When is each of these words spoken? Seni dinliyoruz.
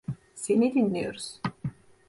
Seni 0.35 0.73
dinliyoruz. 0.73 1.41